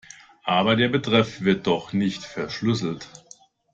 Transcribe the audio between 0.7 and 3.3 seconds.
der Betreff wird doch nicht verschlüsselt.